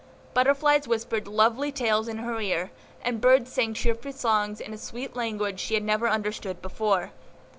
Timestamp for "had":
5.75-5.83